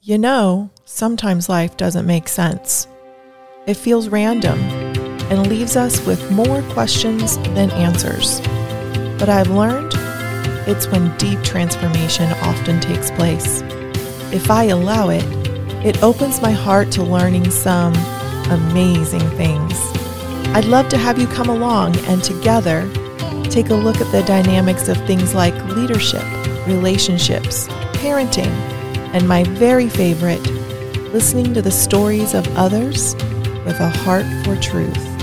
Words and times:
You 0.00 0.16
know, 0.16 0.70
sometimes 0.84 1.48
life 1.48 1.76
doesn't 1.76 2.06
make 2.06 2.28
sense. 2.28 2.86
It 3.66 3.74
feels 3.74 4.08
random 4.08 4.56
and 5.28 5.48
leaves 5.48 5.76
us 5.76 6.06
with 6.06 6.30
more 6.30 6.62
questions 6.70 7.36
than 7.38 7.72
answers. 7.72 8.40
But 9.18 9.28
I've 9.28 9.50
learned 9.50 9.92
it's 10.68 10.86
when 10.86 11.14
deep 11.16 11.42
transformation 11.42 12.30
often 12.42 12.78
takes 12.78 13.10
place. 13.10 13.60
If 14.32 14.52
I 14.52 14.66
allow 14.66 15.08
it, 15.08 15.24
it 15.84 16.00
opens 16.00 16.40
my 16.40 16.52
heart 16.52 16.92
to 16.92 17.02
learning 17.02 17.50
some 17.50 17.92
amazing 18.50 19.28
things. 19.30 19.74
I'd 20.54 20.66
love 20.66 20.88
to 20.90 20.96
have 20.96 21.18
you 21.18 21.26
come 21.26 21.48
along 21.48 21.96
and 22.06 22.22
together 22.22 22.88
take 23.50 23.70
a 23.70 23.74
look 23.74 24.00
at 24.00 24.12
the 24.12 24.22
dynamics 24.22 24.88
of 24.88 24.96
things 25.08 25.34
like 25.34 25.54
leadership, 25.74 26.22
relationships, 26.68 27.66
parenting, 27.94 28.77
and 29.12 29.28
my 29.28 29.44
very 29.44 29.88
favorite, 29.88 30.42
listening 31.12 31.54
to 31.54 31.62
the 31.62 31.70
stories 31.70 32.34
of 32.34 32.46
others 32.56 33.14
with 33.64 33.80
a 33.80 33.88
heart 33.88 34.26
for 34.44 34.56
truth. 34.56 35.17